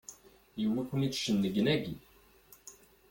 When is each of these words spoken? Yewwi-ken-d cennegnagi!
Yewwi-ken-d 0.61 1.13
cennegnagi! 1.17 1.97